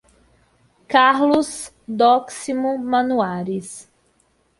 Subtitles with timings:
[0.87, 3.87] Carlos Doximo Manuaris